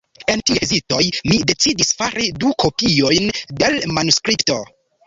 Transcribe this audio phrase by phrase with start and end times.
[0.33, 1.01] En tiuj hezitoj,
[1.33, 3.31] mi decidis fari du kopiojn
[3.63, 4.63] de l' manuskripto.